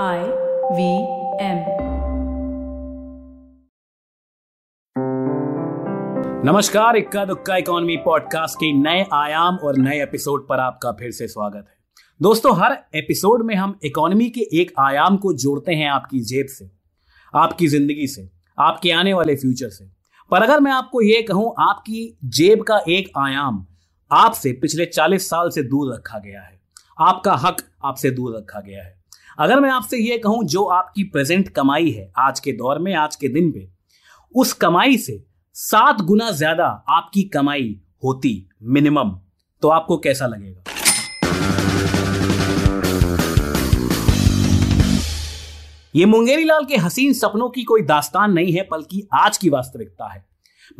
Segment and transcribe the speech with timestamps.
[0.00, 0.18] I
[0.72, 0.84] V
[1.40, 1.58] M.
[6.44, 11.28] नमस्कार, इक्का दुक्का इकोनॉमी पॉडकास्ट के नए आयाम और नए एपिसोड पर आपका फिर से
[11.28, 11.74] स्वागत है।
[12.22, 16.70] दोस्तों, हर एपिसोड में हम इकोनॉमी के एक आयाम को जोड़ते हैं आपकी जेब से,
[17.34, 19.90] आपकी ज़िंदगी से, आपके आने वाले फ्यूचर से।
[20.30, 23.66] पर अगर मैं आपको यह कहूँ, आपकी जेब का एक आयाम
[24.12, 26.60] आपसे पिछले 40 साल से दूर रखा गया है।
[27.00, 29.01] आपका हक आपसे दूर रखा गया है।
[29.38, 33.14] अगर मैं आपसे यह कहूँ, जो आपकी प्रेजेंट कमाई है आज के दौर में, आज
[33.16, 33.68] के दिन पे,
[34.34, 35.22] उस कमाई से
[35.56, 39.10] सात गुना ज़्यादा आपकी कमाई होती मिनिमम
[39.62, 40.60] तो आपको कैसा लगेगा?
[45.94, 50.12] ये मुंगेरी लाल के हसीन सपनों की कोई दास्तान नहीं है, बल्कि आज की वास्तविकता
[50.12, 50.24] है।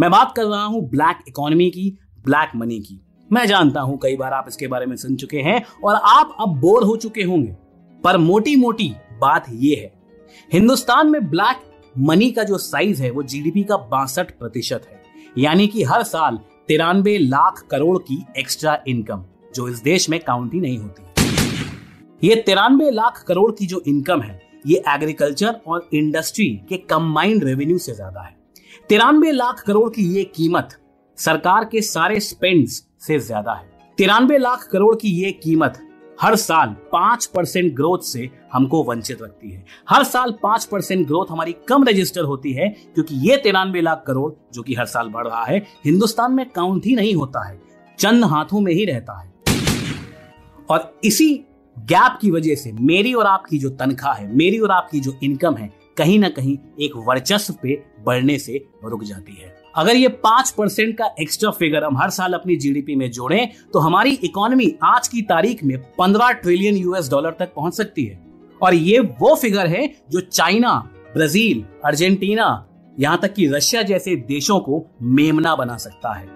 [0.01, 1.91] मैं बात कर रहा हूँ ब्लैक इकोनॉमी की,
[2.25, 3.01] ब्लैक मनी की।
[3.31, 6.61] मैं जानता हूँ, कई बार आप इसके बारे में सुन चुके हैं, और आप अब
[6.61, 7.62] बोर हो चुके होंगे।
[8.05, 8.89] पर मोटी मोटी
[9.21, 9.93] बात यह है,
[10.51, 11.61] हिंदुस्तान में ब्लैक
[12.01, 15.01] मनी का जो साइज़ है, वो जीडीपी का बासठ प्रतिशत है।
[15.39, 20.55] यानी कि हर साल तिरानवे लाख करोड़ की एक्स्ट्रा इनकम जो इस देश में काउंट
[20.55, 21.03] ही नहीं होती।
[22.23, 27.79] ये तिरानवे लाख करोड़ की जो इनकम है, ये एग्रीकल्चर और इंडस्ट्री के कंबाइंड रेवेन्यू
[27.79, 28.37] से ज़्यादा है।
[28.89, 30.77] तिरानवे लाख करोड़ की ये कीमत
[31.19, 35.79] सरकार के सारे स्पेंड्स से ज़्यादा है। तिरानवे लाख करोड़ की ये कीमत
[36.23, 41.31] हर साल पाँच परसेंट ग्रोथ से हमको वंचित रखती है। हर साल पाँच परसेंट ग्रोथ
[41.31, 45.27] हमारी कम रजिस्टर होती है, क्योंकि ये तिरानवे लाख करोड़ जो कि हर साल बढ़
[45.27, 47.61] रहा है, हिंदुस्तान में काउंट ही नहीं होता है,
[47.99, 49.33] चंद हाथों में ही रहता है।
[50.71, 51.35] और इसी
[51.77, 55.57] गैप की वजह से मेरी और आपकी जो तनख्वाह है, मेरी और आपकी जो इनकम
[55.57, 60.51] है, कहीं ना कहीं एक वर्चस्व पे बढ़ने से रुक जाती है। अगर ये पाँच
[60.51, 65.07] परसेंट का एक्स्ट्रा फिगर हम हर साल अपनी जीडीपी में जोड़ें तो हमारी इकोनॉमी आज
[65.09, 68.21] की तारीख में पंद्रह ट्रिलियन यूएस डॉलर तक पहुँच सकती है।
[68.61, 70.75] और ये वो फिगर है जो चाइना
[71.15, 72.49] ब्राज़ील अर्जेंटीना
[72.99, 76.27] यहाँ तक कि रशिया जैसे देशों को मेमना बना सकता है।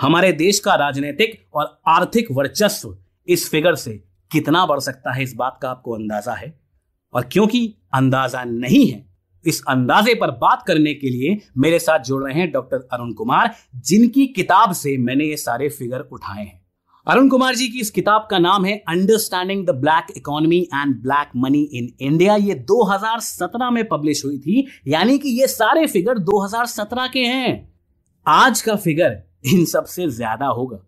[0.00, 2.96] हमारे देश का राजनीतिक और आर्थिक वर्चस्व
[3.28, 3.92] इस फिगर से
[4.30, 6.52] कितना बढ़ सकता है, इस बात का आपको अंदाज़ा है?
[7.14, 9.09] और क्योंकि अंदाज़ा नहीं है
[9.44, 13.54] इस अंदाजे पर बात करने के लिए मेरे साथ जुड़ रहे हैं डॉक्टर अरुण कुमार,
[13.76, 16.58] जिनकी किताब से मैंने ये सारे फिगर उठाए हैं।
[17.06, 21.30] अरुण कुमार जी की इस किताब का नाम है understanding the black economy and black
[21.36, 27.08] money in India ये 2017 में पब्लिश हुई थी, यानी कि ये सारे फिगर 2017
[27.12, 27.68] के हैं।
[28.26, 30.84] आज का फिगर इन सबसे ज़्यादा होगा।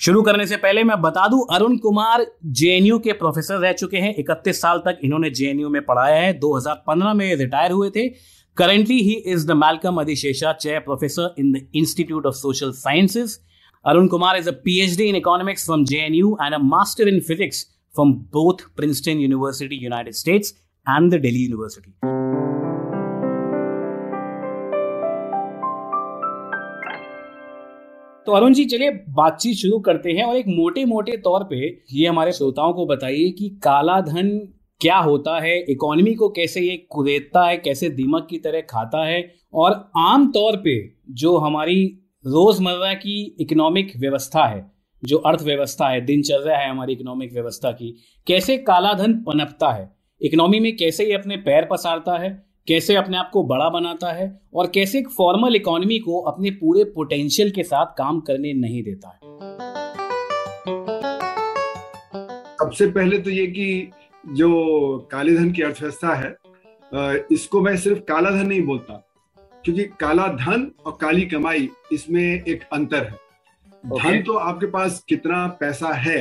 [0.00, 4.14] शुरू करने से पहले मैं बता दूँ, अरुण कुमार जेएनयू के प्रोफेसर रह चुके हैं।
[4.14, 8.08] इकतीस साल तक इन्होंने जेएनयू में पढ़ाया है। 2015 में रिटायर हुए थे।
[8.56, 13.38] Currently he is the Malcolm Adiseshiah chair professor in the institute of social sciences
[13.84, 18.12] Arun Kumar is a PhD in economics from JNU and a master in physics from
[18.32, 20.54] both Princeton university united states
[20.86, 22.23] and the Delhi university
[28.26, 31.56] तो अरुण जी, चलिए बातचीत शुरू करते हैं और एक मोटे मोटे तौर पे
[31.92, 34.30] ये हमारे श्रोताओं को बताइए कि काला धन
[34.80, 39.34] क्या होता है, इकोनॉमी को कैसे ये कुदेता है, कैसे दीमक की तरह खाता है
[39.54, 40.78] और आम तौर पे
[41.14, 41.84] जो हमारी
[42.24, 44.64] रोज़मर्रा की इकोनॉमिक व्यवस्था है,
[45.02, 47.94] जो अर्थव्यवस्था है, दिनचर्या है हमारी इकोनॉमिक व्यवस्था की,
[48.26, 49.90] कैसे काला धन पनपता है,
[50.20, 54.26] इकोनॉमी में कैसे ये अपने पैर पसारता है कैसे अपने आप को बड़ा बनाता है
[54.54, 59.08] और कैसे एक फॉर्मल इकोनॉमी को अपने पूरे पोटेंशियल के साथ काम करने नहीं देता
[59.08, 59.32] है
[62.58, 63.90] सबसे पहले तो ये कि
[64.24, 64.48] जो
[65.10, 66.36] काले धन की अर्थव्यवस्था है
[67.32, 69.02] इसको मैं सिर्फ़ काला धन नहीं बोलता
[69.64, 73.18] क्योंकि काला धन और काली कमाई इसमें एक अंतर है
[73.84, 74.02] okay.
[74.02, 76.18] धन तो आपके पास कितना पैसा है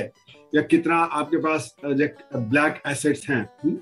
[0.56, 3.78] या कितना आपके पास ब्लैक एसेट्स हैं हम्म,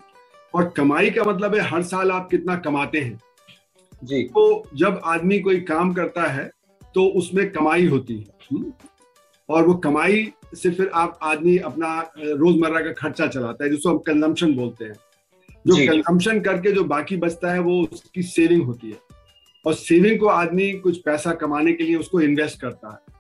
[0.54, 3.20] और कमाई का मतलब है हर साल आप कितना कमाते हैं।
[4.04, 6.50] जी। तो जब आदमी कोई काम करता है
[6.96, 8.72] तो उसमें कमाई होती है हम्म?
[9.50, 13.98] और वो कमाई से फिर आप आदमी अपना रोज़मर्रा का खर्चा चलाता है जिसको हम
[13.98, 14.94] कंजम्पशन बोलते हैं।
[15.68, 18.98] जो कंजम्पशन करके जो बाकी बचता है वो उसकी सेविंग होती है।
[19.66, 23.20] और सेविंग को आदमी कुछ पैसा कमाने के लिए उसको इन्वेस्ट करता है।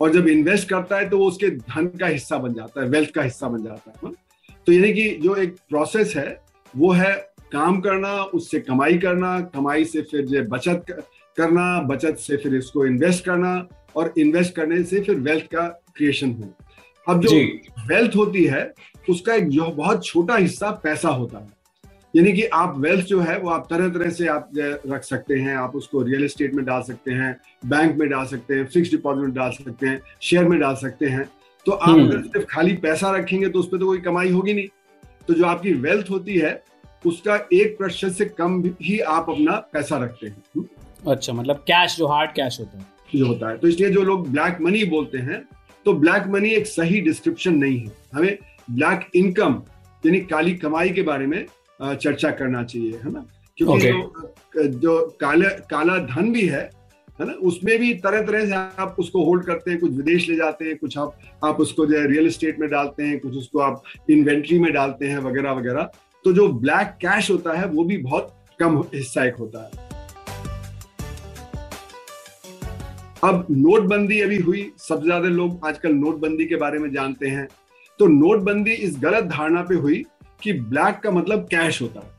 [0.00, 3.10] और जब इन्वेस्ट करता है तो वो उसके धन का हिस्सा बन जाता है वेल्थ
[3.10, 4.12] का हिस्सा बन जाता है हाँ?
[4.66, 7.14] तो यानी कि जो एक प्रोसेस है वो है
[7.52, 10.84] काम करना उससे कमाई करना कमाई से फिर जो बचत
[11.36, 15.66] करना बचत से फिर इसको इन्वेस्ट करना और इन्वेस्ट करने से फिर वेल्थ का
[15.96, 16.54] क्रिएशन हो
[17.08, 17.36] अब जो
[17.88, 18.74] वेल्थ होती है
[19.10, 21.56] उसका एक जो बहुत छोटा हिस्सा पैसा होता है।
[22.16, 24.50] यानी कि आप वेल्थ जो है वो आप तरह तरह से आप
[24.86, 28.54] रख सकते हैं आप उसको रियल एस्टेट में डाल सकते हैं बैंक में डाल सकते
[28.54, 31.28] हैं फिक्स डिपॉजिट में डाल सकते हैं शेयर में डाल सकते हैं।
[31.66, 34.54] तो आप हम्म। अगर सिर्फ़ खाली पैसा रखेंगे तो उस पर तो कोई कमाई होगी
[34.54, 34.68] नहीं।
[35.28, 36.62] तो जो आपकी वेल्थ होती है
[37.04, 41.96] उसका एक प्रतिशत से कम ही आप अपना पैसा रखते हैं। हम्म, अच्छा मतलब कैश
[41.96, 45.18] जो हार्ड कैश होता है। जो होता है। तो इसलिए जो लोग ब्लैक मनी बोलते
[45.18, 45.42] हैं
[45.86, 48.38] तो ब्लैक मनी एक सही डिस्क्रिप्शन नहीं है। हमें
[48.70, 49.62] ब्लैक इनकम
[50.04, 51.44] यानी काली कमाई के बारे में
[51.80, 53.24] चर्चा करना चाहिए है ना?
[53.58, 53.92] क्योंकि Okay.
[54.56, 56.68] जो जो काला काला धन भी है
[57.20, 57.32] है ना?
[57.32, 60.76] उसमें भी तरह तरह से आप उसको होल्ड करते हैं, कुछ विदेश ले जाते हैं,
[60.78, 64.58] कुछ आप आप उसको जो है रियल एस्टेट में डालते हैं, कुछ उसको आप इन्वेंट्री
[64.58, 65.90] में डालते हैं, वगैरह वगैरह।
[66.24, 69.86] तो जो ब्लैक कैश होता है, वो भी बहुत कम हिस्सा एक होता है।
[73.24, 77.48] अब नोटबंदी अभी हुई, सबसे ज़्यादा लोग आजकल नोटबंदी के बारे में जानते हैं।
[78.00, 80.04] तो नोटबंदी इस गलत धारणा पे हुई
[80.42, 82.17] कि ब्लैक का मतलब कैश होता है।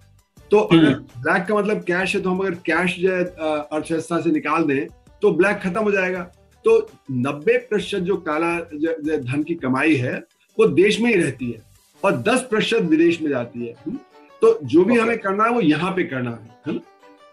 [0.51, 4.31] तो अगर ब्लैक का मतलब कैश है तो हम अगर कैश जो है अर्थव्यवस्था से
[4.31, 4.87] निकाल दें
[5.21, 6.21] तो ब्लैक खत्म हो जाएगा।
[6.65, 6.79] तो
[7.13, 10.17] 90 प्रतिशत जो काला जो, जो धन की कमाई है
[10.57, 11.61] वो देश में ही रहती है
[12.03, 13.97] और 10 प्रतिशत विदेश में जाती है। हम्म?
[14.41, 16.79] तो जो भी हमें करना है वो यहाँ पे करना है है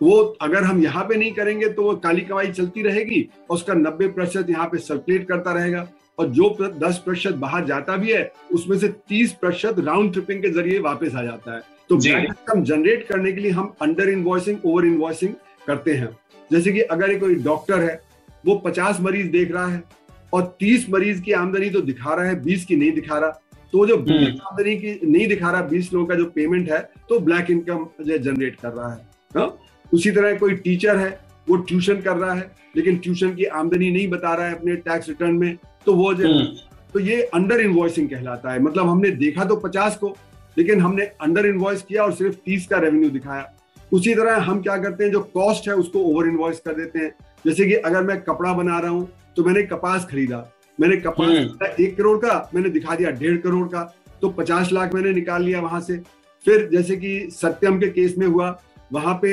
[0.00, 3.20] वो अगर हम यहाँ पे नहीं करेंगे तो वो काली कमाई चलती रहेगी
[3.50, 5.86] और उसका नब्बे प्रतिशत यहाँ पे सर्कुलेट करता रहेगा।
[6.18, 6.48] और जो
[6.80, 11.14] दस प्रतिशत बाहर जाता भी है उसमें से तीस प्रतिशत राउंड ट्रिपिंग के ज़रिए वापस
[11.14, 15.35] आ जाता है। तो जी। इनकम जनरेट करने के लिए हम अंडर इन्वॉइसिंग ओवर इन्वॉइसिंग
[15.67, 16.09] करते हैं
[16.50, 18.00] जैसे कि अगर एक कोई डॉक्टर है
[18.44, 19.83] वो पचास मरीज़ देख रहा है
[20.33, 23.41] और तीस मरीज़ की आमदनी तो दिखा रहा है बीस की नहीं दिखा रहा
[23.73, 26.79] तो जो बीस हम्म। आमदनी की नहीं दिखा रहा बीस लोगों का जो पेमेंट है
[27.09, 29.00] तो ब्लैक इनकम जनरेट कर रहा है
[29.31, 29.59] हाँ?
[29.93, 31.09] उसी तरह कोई टीचर है
[31.47, 35.09] वो ट्यूशन कर रहा है लेकिन ट्यूशन की आमदनी नहीं बता रहा है अपने टैक्स
[35.09, 35.56] रिटर्न में
[35.87, 36.44] तो वो जो हम्म।
[36.94, 40.17] तो ये अंडर इन्वॉइसिंग कहलाता है मतलब हमने देखा तो पचास को
[40.56, 43.53] लेकिन हमने अंडर इन्वॉइस किया और सिर्फ़ तीस का रेवेन्यू दिखाया।
[43.93, 47.14] उसी तरह हम क्या करते हैं जो कॉस्ट है उसको ओवर इन्वॉइस कर देते हैं।
[47.44, 50.38] जैसे कि अगर मैं कपड़ा बना रहा हूँ तो मैंने कपास खरीदा।
[50.79, 53.82] मैंने कपास हम्म। एक करोड़ का मैंने दिखा दिया डेढ़ करोड़ का
[54.23, 55.97] तो पचास लाख मैंने निकाल लिया वहाँ से।
[56.44, 58.49] फिर जैसे कि सत्यम के केस में हुआ
[58.93, 59.31] वहाँ पे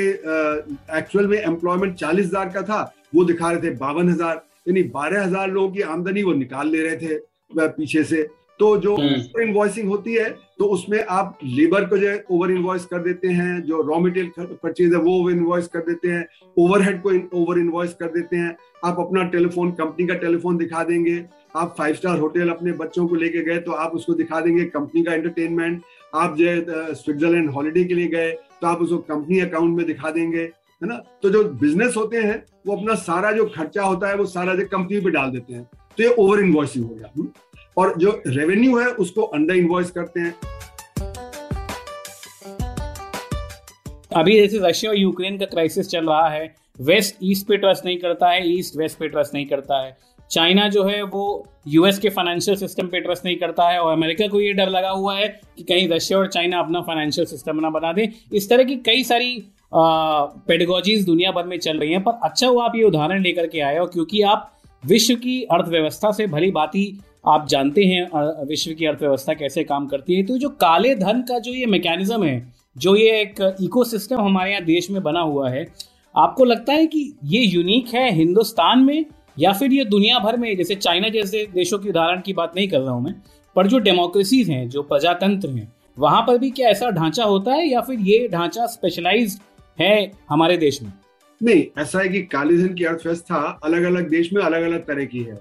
[0.97, 2.81] एक्चुअल में एम्प्लॉयमेंट चालीस हज़ार का था
[3.15, 4.35] वो दिखा रहे थे बावन हज़ार।
[4.67, 8.21] यानी बारह हज़ार लोगों की आमदनी वो निकाल ले रहे थे पीछे से।
[8.59, 10.29] तो जो हम्म। ओवर इन्वॉइसिंग होती है
[10.59, 14.55] तो उसमें आप लेबर को जो है ओवर इन्वॉइस कर देते हैं जो रॉ मटेरियल
[14.63, 16.25] परचेज है वो ओवर इन्वॉइस कर देते हैं
[16.57, 18.55] ओवरहेड को ओवर इन्वॉइस कर देते हैं।
[18.85, 21.23] आप अपना टेलीफोन कंपनी का टेलीफोन दिखा देंगे
[21.55, 25.03] आप फाइव स्टार होटल अपने बच्चों को लेके गए तो आप उसको दिखा देंगे कंपनी
[25.03, 25.81] का एंटरटेनमेंट
[26.15, 30.09] आप जो है स्विट्जरलैंड हॉलीडे के लिए गए तो आप उसको कंपनी अकाउंट में दिखा
[30.11, 30.95] देंगे है ना?
[31.23, 34.65] तो जो बिज़नेस होते हैं वो अपना सारा जो खर्चा होता है वो सारा जो
[34.67, 35.63] कंपनी पे डाल देते हैं।
[35.97, 37.27] तो ये ओवर इन्वॉइसिंग हो गया। हम्म?
[37.77, 40.33] और जो रेवेन्यू है, उसको अंडर इन्वॉइस करते हैं।
[44.15, 47.97] अभी जैसे रशिया और यूक्रेन का क्राइसिस चल रहा है। वेस्ट ईस्ट पे ट्रस्ट नहीं
[47.97, 49.97] करता है ईस्ट वेस्ट पे ट्रस्ट नहीं करता है।
[50.31, 54.27] चाइना जो है, वो यूएस के फाइनेंशियल सिस्टम पे ट्रस्ट नहीं करता है और अमेरिका
[54.27, 55.27] को ये डर लगा हुआ है
[55.57, 59.03] कि कहीं रशिया और चाइना अपना फाइनेंशियल सिस्टम ना बना दे। इस तरह की कई
[59.03, 59.43] सारी
[59.73, 63.59] पेडगोजीज दुनिया भर में चल रही हैं। पर अच्छा हुआ आप ये उदाहरण लेकर के
[63.59, 64.51] आए हो, क्योंकि आप
[64.83, 66.85] विश्व की अर्थव्यवस्था से भली बाती
[67.25, 71.39] आप जानते हैं विश्व की अर्थव्यवस्था कैसे काम करती है। तो जो काले धन का
[71.39, 75.65] जो ये मैकेनिज्म है, जो ये एक इकोसिस्टम हमारे यहाँ देश में बना हुआ है,
[76.15, 79.05] आपको लगता है कि ये यूनिक है हिंदुस्तान में
[79.39, 80.55] या फिर ये दुनिया भर में?
[80.57, 83.15] जैसे चाइना जैसे देशों की उदाहरण की बात नहीं कर रहा हूँ मैं,
[83.55, 87.67] पर जो डेमोक्रेसीज हैं, जो प्रजातंत्र हैं, वहाँ पर भी क्या ऐसा ढांचा होता है
[87.67, 89.39] या फिर ये ढांचा स्पेशलाइज
[89.79, 90.91] है हमारे देश में?
[91.41, 95.05] नहीं, ऐसा है कि काले धन की अर्थव्यवस्था अलग अलग देश में अलग अलग तरह
[95.05, 95.37] की है?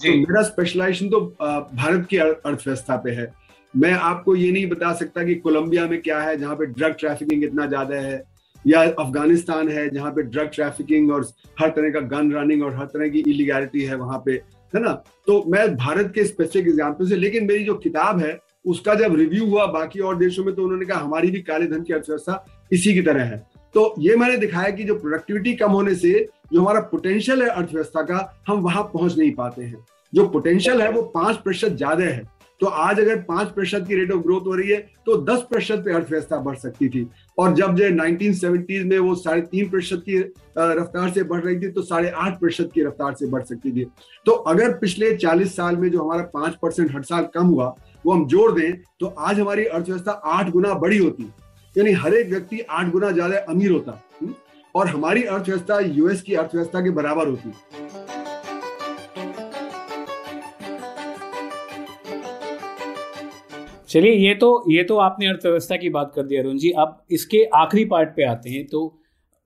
[0.00, 3.32] तो मेरा स्पेशलाइजेशन तो भारत की अर्थव्यवस्था पे है।
[3.74, 7.44] मैं आपको ये नहीं बता सकता कि कोलंबिया में क्या है जहाँ पे ड्रग ट्रैफिकिंग
[7.44, 8.22] इतना ज़्यादा है
[8.64, 11.26] या अफ़गानिस्तान है जहाँ पे ड्रग ट्रैफिकिंग और
[11.60, 14.32] हर तरह का गन रनिंग और हर तरह की इलीगैलिटी है वहाँ पे
[14.72, 14.92] है ना?
[15.26, 19.46] तो मैं भारत के स्पेसिफिक एग्ज़ाम्पल से लेकिन मेरी जो किताब है उसका जब रिव्यू
[19.46, 22.94] हुआ बाकी और देशों में तो उन्होंने कहा हमारी भी काले धन की अर्थव्यवस्था इसी
[22.94, 23.38] की तरह है।
[23.74, 26.12] तो ये मैंने दिखाया कि जो प्रोडक्टिविटी कम होने से
[26.50, 30.90] जो हमारा पोटेंशियल है अर्थव्यवस्था का, हम वहाँ पहुँच नहीं पाते हैं। जो पोटेंशियल है
[30.92, 32.28] वो पाँच प्रतिशत ज़्यादा है।
[32.60, 35.82] तो आज अगर पाँच प्रतिशत की रेट ऑफ़ ग्रोथ हो रही है तो दस प्रतिशत
[35.84, 37.06] पे अर्थव्यवस्था बढ़ सकती थी।
[37.38, 40.18] और जब जो नाइनटीन सेवेंटीज में वो साढ़े तीन प्रतिशत की
[40.58, 43.84] रफ्तार से बढ़ रही थी तो साढ़े आठ प्रतिशत की रफ्तार से बढ़ सकती थी।
[44.26, 48.12] तो अगर पिछले चालीस साल में जो हमारा पाँच परसेंट हर साल कम हुआ, वो
[48.12, 51.32] हम जोड़ दें तो आज हमारी अर्थव्यवस्था आठ गुना बड़ी होती।
[51.76, 54.00] यानी हर एक व्यक्ति आठ गुना ज़्यादा अमीर होता?
[54.74, 57.50] और हमारी अर्थव्यवस्था यूएस की अर्थव्यवस्था के बराबर होती।
[63.88, 67.44] चलिए, ये तो ये तो आपने अर्थव्यवस्था की बात कर दी, अरुण जी। अब इसके
[67.54, 68.96] आखिरी पार्ट पे आते हैं तो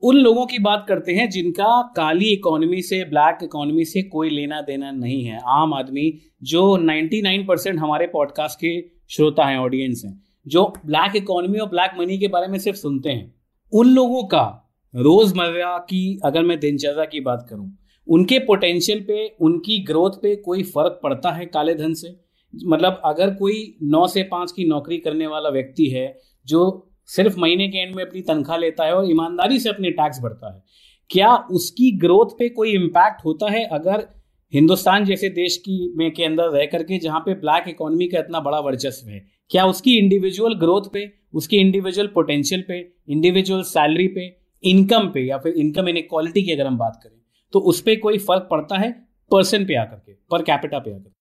[0.03, 1.67] उन लोगों की बात करते हैं जिनका
[1.97, 6.13] काली इकोनॉमी से ब्लैक इकोनॉमी से कोई लेना देना नहीं है। आम आदमी
[6.43, 11.95] जो 99 परसेंट हमारे पॉडकास्ट के श्रोता हैं ऑडियंस हैं, जो ब्लैक इकोनॉमी और ब्लैक
[11.99, 13.35] मनी के बारे में सिर्फ़ सुनते हैं,
[13.73, 14.64] उन लोगों का
[14.95, 17.71] रोज़मर्रा की अगर मैं दिनचर्या की बात करूँ,
[18.07, 22.09] उनके पोटेंशियल पे, उनकी ग्रोथ पे कोई फ़र्क पड़ता है काले धन से?
[22.55, 26.07] मतलब अगर कोई नौ से पाँच की नौकरी करने वाला व्यक्ति है,
[26.47, 30.21] जो सिर्फ़ महीने के एंड में अपनी तनख्वाह लेता है और ईमानदारी से अपने टैक्स
[30.21, 30.63] भरता है,
[31.11, 34.07] क्या उसकी ग्रोथ पे कोई इम्पैक्ट होता है अगर
[34.53, 38.41] हिंदुस्तान जैसे देश की में के अंदर रह करके जहाँ पे ब्लैक इकोनॉमी का इतना
[38.41, 44.29] बड़ा वर्चस्व है, क्या उसकी इंडिविजुअल ग्रोथ पे, उसकी इंडिविजुअल पोटेंशियल पे इंडिविजुअल सैलरी पे
[44.67, 47.17] इनकम पे या फिर इनकम इन की अगर हम बात करें
[47.53, 48.91] तो उस पर कोई फ़र्क पड़ता है
[49.31, 51.13] पर्सन पे आकर के, पर कैपिटा पे आकर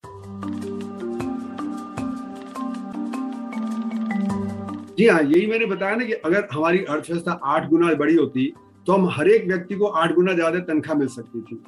[4.98, 8.52] जी हाँ यही मैंने बताया ना कि अगर हमारी अर्थव्यवस्था आठ गुना बड़ी होती
[8.86, 11.62] तो हम हर एक व्यक्ति को आठ गुना ज़्यादा तनख्वाह मिल सकती थी।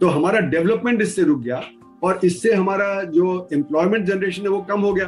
[0.00, 1.62] तो हमारा डेवलपमेंट इससे रुक गया
[2.02, 5.06] और इससे हमारा जो एम्प्लॉयमेंट जनरेशन है वो कम हो गया।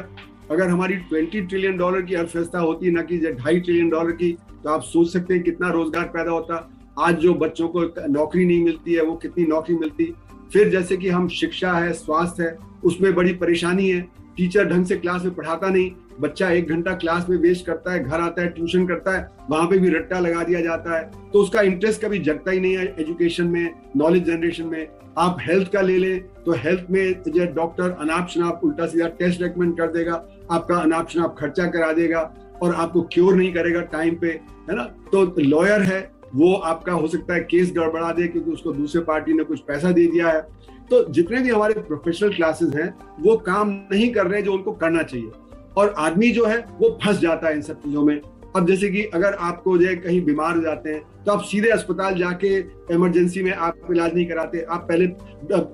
[0.51, 4.31] अगर हमारी ट्वेंटी ट्रिलियन डॉलर की अर्थव्यवस्था होती, ना कि ढाई ट्रिलियन डॉलर की
[4.63, 6.67] तो आप सोच सकते हैं कितना रोज़गार पैदा होता।
[6.99, 10.13] आज जो बच्चों को नौकरी नहीं मिलती है, वो कितनी नौकरी मिलती।
[10.53, 14.01] फिर जैसे कि हम शिक्षा है, स्वास्थ्य है, उसमें बड़ी परेशानी है।
[14.37, 18.03] टीचर ढंग से क्लास में पढ़ाता नहीं। बच्चा एक घंटा क्लास में वेस्ट करता है,
[18.03, 21.39] घर आता है, ट्यूशन करता है, वहाँ पे भी रट्टा लगा दिया जाता है। तो
[21.39, 24.87] उसका इंटरेस्ट कभी जगता ही नहीं है एजुकेशन में नॉलेज जनरेशन में।
[25.17, 29.41] आप हेल्थ का ले लें तो हेल्थ में जो डॉक्टर अनाप शनाप उल्टा सीधा टेस्ट
[29.41, 30.13] रेकमेंड कर देगा।
[30.51, 32.21] आपका अनाप शनाप खर्चा करा देगा।
[32.61, 34.27] और आपको क्योर नहीं करेगा टाइम पे,
[34.69, 34.83] है ना?
[35.11, 39.33] तो लॉयर है, वो आपका हो सकता है केस गड़बड़ा दे क्योंकि उसको दूसरे पार्टी
[39.33, 40.41] ने कुछ पैसा दे दिया है।
[40.89, 45.03] तो जितने भी हमारे प्रोफेशनल क्लासेस हैं, वो काम नहीं कर रहे जो उनको करना
[45.03, 45.31] चाहिए।
[45.77, 48.19] और आदमी जो है, वो फंस जाता है इन सब चीज़ों में।
[48.55, 51.69] अब जैसे कि अगर आपको जो है कहीं बीमार हो जाते हैं तो आप सीधे
[51.69, 52.47] अस्पताल जाके
[52.93, 55.05] इमरजेंसी में आप इलाज नहीं कराते। आप पहले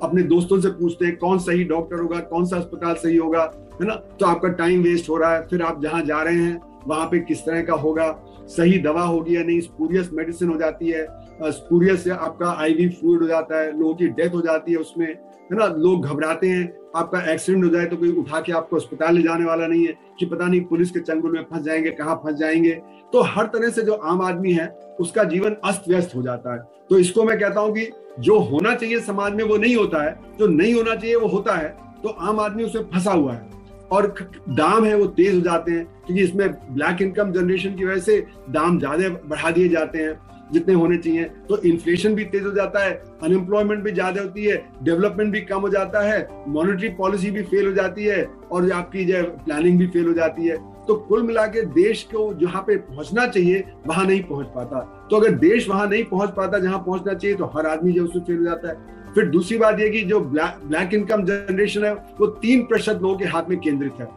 [0.02, 3.44] अपने दोस्तों से पूछते हैं, कौन सही डॉक्टर होगा, कौन सा अस्पताल सही होगा,
[3.82, 3.94] है ना?
[3.94, 7.20] तो आपका टाइम वेस्ट हो रहा है। फिर आप जहाँ जा रहे हैं वहाँ पे
[7.20, 8.12] किस तरह का होगा,
[8.48, 11.06] सही दवा होगी या नहीं स्पूरियस मेडिसिन हो जाती है
[11.52, 15.58] स्पूरियस आपका आईवी फ्लूड हो जाता है, लोगों की डेथ हो जाती है उसमें, है
[15.58, 15.66] ना?
[15.68, 19.46] लोग घबराते हैं, आपका एक्सीडेंट हो जाए तो कोई उठा के आपको अस्पताल ले जाने
[19.46, 22.72] वाला नहीं है कि पता नहीं पुलिस के चंगुल में फंस जाएँगे, कहाँ फंस जाएँगे।
[23.14, 24.68] तो हर तरह से जो आम आदमी है,
[25.00, 27.90] उसका जीवन अस्त व्यस्त हो जाता है। तो इसको मैं कहता हूँ कि
[28.20, 31.56] जो होना चाहिए समाज में वो नहीं होता है, जो नहीं होना चाहिए वो होता
[31.56, 33.50] है तो आम आदमी उसमें फंसा हुआ है।
[33.92, 34.14] और
[34.50, 38.26] दाम है वो तेज हो जाते हैं, क्योंकि इसमें ब्लैक इनकम जनरेशन की वजह से
[38.52, 40.20] दाम ज़्यादा बढ़ा दिए जाते हैं,
[40.54, 42.92] जितने होने चाहिए। तो इन्फ्लेशन भी तेज हो जाता है
[43.24, 47.66] अनएम्प्लॉयमेंट भी ज़्यादा होती है डेवलपमेंट भी कम हो जाता है मॉनिटरी पॉलिसी भी फेल
[47.68, 51.46] हो जाती है, और आपकी जो प्लानिंग भी फेल हो जाती है। तो कुल मिला
[51.48, 54.80] के देश को जहाँ पे पहुँचना चाहिए, वहाँ नहीं पहुँच पाता।
[55.12, 58.24] तो अगर देश वहाँ नहीं पहुँच पाता, जहाँ पहुँचना चाहिए तो हर आदमी जो उसमें
[58.24, 62.28] फेल हो जाता है। फिर दूसरी बात यह कि जो ब्लैक इनकम जनरेशन है, वो
[62.28, 64.08] तीन प्रतिशत लोगों के हाथ में केंद्रित है।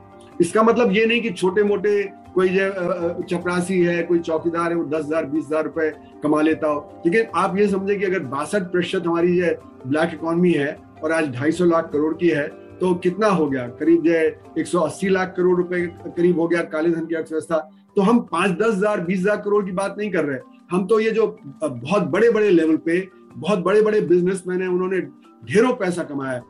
[0.40, 2.02] इसका मतलब ये नहीं कि छोटे मोटे
[2.35, 5.90] कोई जो चपरासी है, कोई चौकीदार है, वो दस हज़ार, बीस हज़ार रुपए
[6.23, 9.54] कमा लेता हो। लेकिन आप ये समझे कि अगर बासठ प्रतिशत हमारी जो
[9.87, 12.47] ब्लैक इकोनॉमी है और आज ढाई सौ लाख करोड़ की है
[12.80, 13.66] तो कितना हो गया?
[13.78, 14.12] करीब जो
[14.61, 17.59] एक सौ अस्सी लाख करोड़ रुपए करीब हो गया काले धन की अर्थव्यवस्था।
[17.97, 20.38] तो हम पाँच, दस हज़ार, बीस हज़ार करोड़ की बात नहीं कर रहे
[20.71, 21.26] हम तो ये जो
[21.62, 22.99] बहुत बड़े बड़े लेवल पे
[23.31, 25.01] बहुत बड़े बड़े बिजनेसमैन है उन्होंने
[25.43, 26.43] ढेरों पैसा कमाया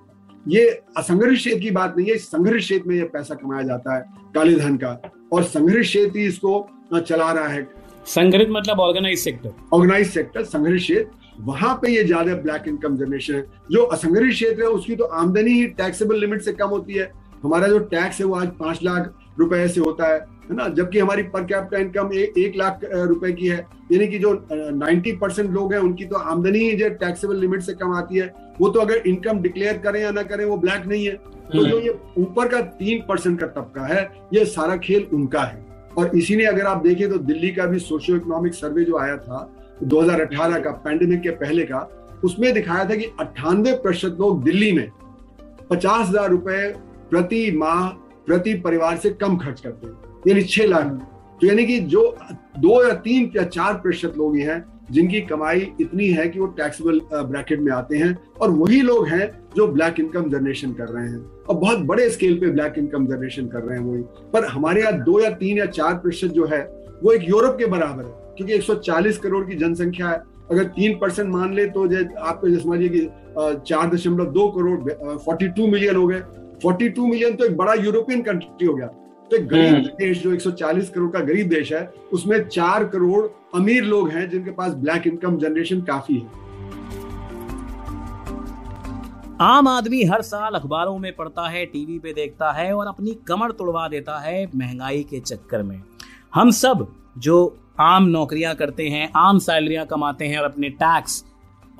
[0.46, 0.64] ये
[0.96, 4.54] असंगठित क्षेत्र की बात नहीं है संघर्ष क्षेत्र में ये पैसा कमाया जाता है काले
[4.56, 5.00] धन का।
[5.32, 7.66] और संघर्ष क्षेत्र ही इसको चला रहा है।
[8.06, 13.34] संगठित मतलब ऑर्गेनाइज सेक्टर ऑर्गेनाइज सेक्टर संघर्ष क्षेत्र वहाँ पे ये ज़्यादा ब्लैक इनकम जनरेशन
[13.34, 17.10] है। जो असंगठित क्षेत्र है उसकी तो आमदनी ही टैक्सेबल लिमिट से कम होती है।
[17.42, 20.18] हमारा जो टैक्स है वो आज पाँच लाख रुपए से होता है
[20.50, 20.68] है ना?
[20.68, 23.58] जबकि हमारी पर कैपिटा इनकम ए, एक लाख रुपए की है।
[23.92, 24.32] यानी कि जो
[24.74, 28.32] 90 परसेंट लोग हैं उनकी तो आमदनी ही जो टैक्सेबल लिमिट से कम आती है।
[28.60, 31.14] वो तो अगर इनकम डिक्लेयर करें या ना करें वो ब्लैक नहीं है।
[31.52, 34.02] तो जो ये ऊपर का तीन परसेंट का तबका है
[34.34, 35.64] ये सारा खेल उनका है।
[35.98, 39.48] और इसीलिए अगर आप देखें तो दिल्ली का भी सोशियो इकोनॉमिक सर्वे जो आया था
[39.84, 41.88] 2018 का पैंडेमिक के पहले का
[42.24, 44.88] उसमें दिखाया था कि अट्ठानवे प्रतिशत लोग दिल्ली में
[45.70, 46.62] पचास हज़ार रुपए
[47.10, 47.88] प्रति माह
[48.30, 49.94] प्रति परिवार से कम खर्च करते हैं।
[50.28, 50.86] यानी छह लाख।
[51.40, 52.02] तो यानी कि जो
[52.58, 54.46] दो या तीन या चार प्रतिशत लोग ही
[54.90, 59.30] जिनकी कमाई इतनी है कि वो टैक्सेबल ब्रैकेट में आते हैं, और वही लोग हैं
[59.56, 63.46] जो ब्लैक इनकम जनरेशन कर रहे हैं। और बहुत बड़े स्केल पे ब्लैक इनकम जनरेशन
[63.46, 66.62] कर रहे हैं वही पर हमारे यहाँ दो या तीन या चार प्रतिशत जो है,
[67.02, 71.28] वो एक यूरोप के बराबर है, क्योंकि 140 करोड़ की जनसंख्या है। अगर तीन परसेंट
[71.30, 71.84] मान ले तो
[72.18, 73.08] आपको जैसे समझिए कि
[73.64, 76.22] चार दशमलव दो करोड़ फोर्टी टू मिलियन हो। गए
[76.62, 80.22] फोर्टी टू मिलियन तो एक बड़ा यूरोपियन कंट्री हो गया। तो एक गरीब हम्म। देश
[80.22, 84.72] जो 140 करोड़ का गरीब देश है उसमें चार करोड़ अमीर लोग हैं जिनके पास
[84.74, 86.38] ब्लैक इनकम जनरेशन काफ़ी है।
[89.40, 93.50] आम आदमी हर साल अखबारों में पढ़ता है टीवी पे देखता है और अपनी कमर
[93.50, 95.80] तोड़वा देता है महँगाई के चक्कर में।
[96.34, 96.86] हम सब
[97.18, 97.36] जो
[97.80, 101.24] आम नौकरियाँ करते हैं आम सैलरियाँ कमाते हैं और अपने टैक्स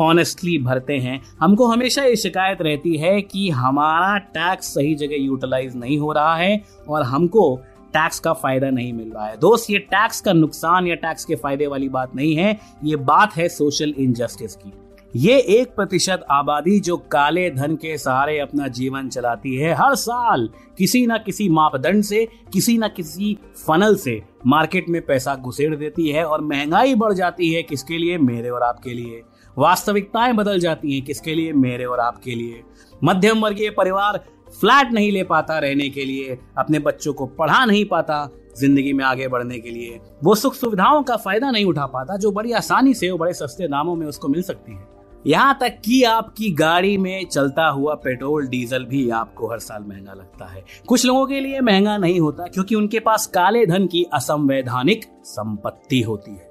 [0.00, 5.76] ऑनेस्टली भरते हैं। हमको हमेशा ये शिकायत रहती है कि हमारा टैक्स सही जगह यूटिलाइज
[5.76, 7.56] नहीं हो रहा है और हमको
[7.92, 11.34] टैक्स का फ़ायदा नहीं मिल रहा है। दोस्त, ये टैक्स का नुकसान या टैक्स के
[11.34, 14.72] फ़ायदे वाली बात नहीं है। ये बात है सोशल इनजस्टिस की।
[15.16, 20.48] ये एक प्रतिशत आबादी जो काले धन के सहारे अपना जीवन चलाती है, हर साल
[20.78, 26.08] किसी ना किसी मापदंड से, किसी ना किसी फनल से मार्केट में पैसा घुसेड़ देती
[26.08, 28.18] है और महँगाई बढ़ जाती है किसके लिए?
[28.18, 29.22] मेरे और आपके लिए।
[29.58, 31.52] वास्तविकताएँ बदल जाती हैं किसके लिए?
[31.52, 32.62] मेरे और आपके लिए।
[33.04, 34.18] मध्यम वर्गीय परिवार
[34.60, 38.28] फ्लैट नहीं ले पाता रहने के लिए, अपने बच्चों को पढ़ा नहीं पाता
[38.58, 42.30] ज़िंदगी में आगे बढ़ने के लिए। वो सुख सुविधाओं का फ़ायदा नहीं उठा पाता जो
[42.30, 44.88] बड़ी आसानी से और बड़े सस्ते दामों में उसको मिल सकती है।
[45.26, 50.12] यहाँ तक कि आपकी गाड़ी में चलता हुआ पेट्रोल, डीजल भी आपको हर साल महँगा
[50.12, 54.04] लगता है। कुछ लोगों के लिए महँगा नहीं होता क्योंकि उनके पास काले धन की
[54.14, 56.49] असंवैधानिक संपत्ति होती है।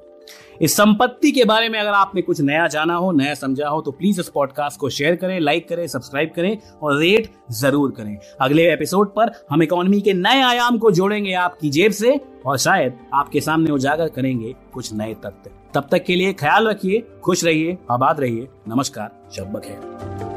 [0.62, 3.92] इस संपत्ति के बारे में अगर आपने कुछ नया जाना हो, नया समझा हो तो
[3.92, 8.72] प्लीज़ इस पॉडकास्ट को शेयर करें लाइक करें सब्सक्राइब करें और रेट ज़रूर करें। अगले
[8.74, 13.42] एपिसोड पर हम इकोनॉमी के नए आयाम को जोड़ेंगे आपकी जेब से और शायद आपके
[13.42, 18.20] सामने उजागर करेंगे कुछ नए तथ्य। तब तक के लिए ख्याल रखिए, खुश रहिए, आबाद
[18.20, 20.29] रहिए। नमस्कार, शब्बक है।